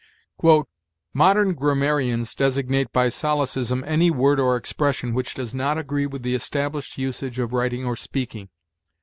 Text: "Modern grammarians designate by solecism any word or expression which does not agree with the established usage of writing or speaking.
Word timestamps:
"Modern 1.13 1.53
grammarians 1.53 2.33
designate 2.33 2.91
by 2.91 3.09
solecism 3.09 3.83
any 3.85 4.09
word 4.09 4.39
or 4.39 4.55
expression 4.55 5.13
which 5.13 5.35
does 5.35 5.53
not 5.53 5.77
agree 5.77 6.07
with 6.07 6.23
the 6.23 6.33
established 6.33 6.97
usage 6.97 7.37
of 7.37 7.53
writing 7.53 7.85
or 7.85 7.95
speaking. 7.95 8.49